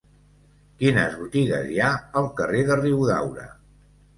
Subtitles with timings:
[0.79, 1.91] Quines botigues hi ha
[2.23, 3.51] al carrer de Riudaura?